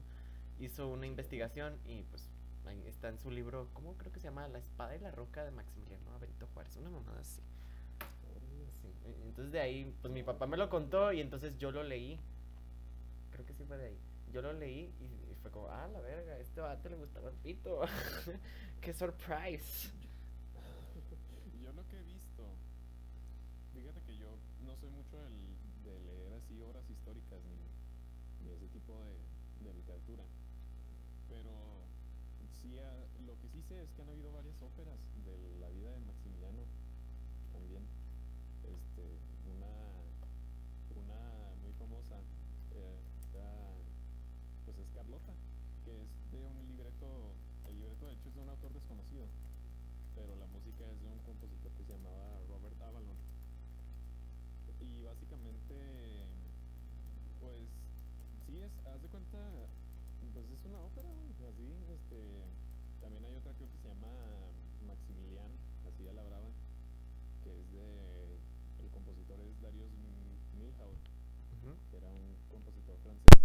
[0.60, 2.30] hizo una investigación y pues
[2.70, 4.48] está en su libro, ¿cómo creo que se llama?
[4.48, 7.42] La espada y la roca de Maximiliano Benito Juárez, una mamada así.
[8.82, 8.88] Sí,
[9.26, 12.20] Entonces de ahí, pues mi papá me lo contó y entonces yo lo leí.
[13.32, 13.98] Creo que sí fue de ahí.
[14.32, 17.82] Yo lo leí y, fue como, ah, la verga, este vato le gustaba el pito.
[18.82, 19.92] ¡Qué surprise!
[21.62, 22.44] Yo lo que he visto,
[23.74, 28.68] fíjate que yo no soy mucho del- de leer así obras históricas ni, ni ese
[28.68, 29.18] tipo de,
[29.68, 30.24] de literatura,
[31.28, 31.81] pero
[32.82, 36.00] ah, lo que sí sé es que han habido varias óperas de la vida de
[36.00, 36.64] Maximiliano
[37.52, 37.84] también.
[38.64, 39.20] Este,
[39.50, 39.74] una,
[40.96, 42.22] una muy famosa
[42.76, 43.00] eh,
[44.66, 45.34] pues es Carlota,
[45.84, 47.34] que es de un libreto,
[47.68, 49.28] el libreto de hecho es de un autor desconocido
[50.16, 53.18] pero la música es de un compositor que se llamaba Robert Avalon.
[54.80, 55.76] Y básicamente,
[57.40, 57.70] pues,
[58.46, 59.38] sí es, haz de cuenta,
[60.62, 62.18] es una ópera, güey, así, este,
[63.02, 64.14] también hay otra creo que se llama
[64.86, 65.52] Maximilian,
[65.88, 66.52] así a la brava,
[67.44, 68.38] que es de,
[68.80, 69.92] el compositor es Darius
[70.58, 70.98] Milhaud,
[71.58, 71.74] Ujú.
[71.90, 73.42] que era un compositor francés,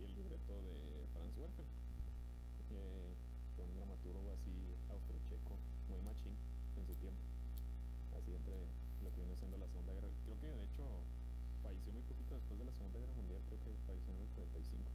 [0.00, 1.66] y el libreto de Franz Werfel,
[2.70, 3.14] eh,
[3.56, 5.56] fue un dramaturgo así austriacheco,
[5.88, 6.34] muy machín
[6.76, 7.22] en su tiempo,
[8.18, 8.54] así entre
[9.02, 10.84] lo que viene siendo la Segunda Guerra, creo que de hecho
[11.62, 14.90] falleció muy poquito después de la Segunda Guerra Mundial, creo que falleció en el 45.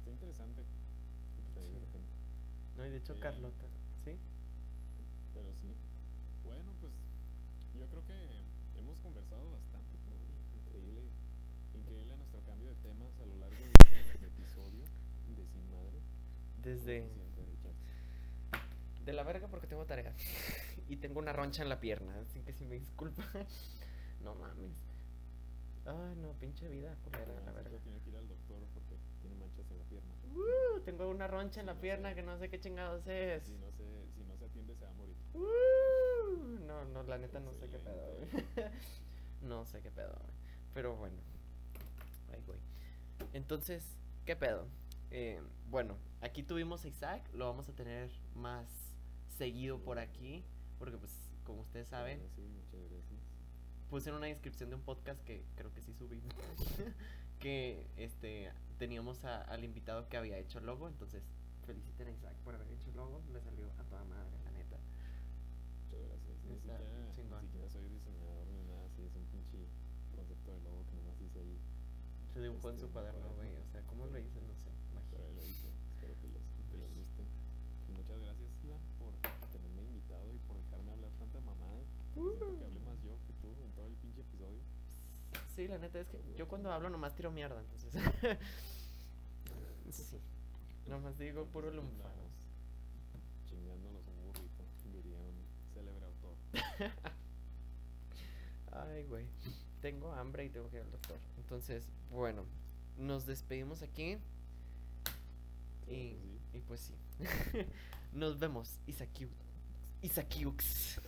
[0.00, 0.62] Está interesante,
[1.54, 1.74] te digo, Sí.
[1.74, 2.12] de repente,
[2.76, 3.66] No, y de hecho Eh, Carlota,
[4.04, 4.16] ¿sí?
[5.34, 5.68] pero sí.
[6.44, 6.92] Bueno, pues
[7.78, 10.16] yo creo que hemos conversado bastante, ¿no?
[10.58, 11.02] increíble,
[11.74, 14.84] increíble nuestro cambio de temas a lo largo de este episodio
[15.36, 16.00] de Sin Madre.
[16.62, 17.10] Desde...
[19.04, 20.14] De la verga porque tengo tarea.
[20.88, 23.22] y tengo una roncha en la pierna, así que si me disculpa.
[24.24, 24.72] no mames.
[25.84, 27.78] Ay, no, pinche vida, culera, la Además, verga.
[27.78, 30.15] Tiene que ir al doctor porque tiene manchas en la pierna.
[30.36, 33.44] Uh, tengo una roncha en la no pierna que no sé qué chingados es.
[33.44, 35.16] Si no se, si no se atiende se va a morir.
[35.34, 38.22] Uh, no, no, la neta no sé qué pedo, güey.
[38.24, 38.70] Excelente.
[39.42, 40.16] no sé qué pedo.
[40.74, 41.16] Pero bueno.
[43.32, 44.66] Entonces, ¿qué pedo?
[45.10, 48.66] Eh, bueno, aquí tuvimos a Isaac, lo vamos a tener más
[49.28, 50.44] seguido por aquí,
[50.78, 51.12] porque pues,
[51.44, 53.20] como ustedes saben, Sí, muchas gracias.
[53.90, 56.20] puse en una descripción de un podcast que creo que sí subí
[57.38, 61.22] que este teníamos a- al invitado que había hecho el logo entonces
[61.66, 64.76] feliciten a Isaac por haber hecho el logo le salió a toda madre la neta
[65.90, 66.36] Muchas gracias.
[66.46, 69.66] Ni Está siquiera, ni siquiera soy diseñador ni nada así, es un pinche
[70.14, 71.58] concepto de logo que nomás hice ahí.
[72.32, 75.08] se dibujó en su Este, cuaderno güey o sea cómo lo hice no sé magia.
[75.16, 75.68] Pero lo hice.
[75.96, 77.22] Espero que les, que les guste.
[77.88, 79.12] Y muchas gracias, Iván, por
[79.50, 81.80] tenerme invitado y por dejarme hablar tanta mamada.
[82.14, 82.68] Siento que
[85.56, 87.92] sí la neta es que yo cuando hablo nomás tiro mierda entonces
[89.90, 90.20] sí
[90.86, 92.26] nomás digo puro Entonces, lunfa andamos
[93.46, 95.34] Chingándonos un burrito, diría un
[95.72, 96.36] célebre autor.
[98.72, 99.26] Ay, güey.
[99.80, 101.18] Tengo hambre y tengo que ir al doctor.
[101.38, 102.44] Entonces, bueno,
[102.98, 104.18] nos despedimos aquí.
[105.86, 106.94] Y pues sí.
[108.12, 109.32] nos vemos, Isakiux.
[110.02, 111.00] Isakiux.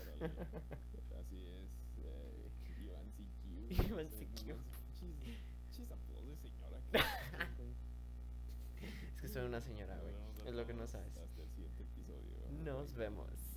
[9.15, 10.15] Es que soy una señora, güey.
[10.47, 11.13] Es lo que no sabes.
[12.65, 13.48] Nos vemos.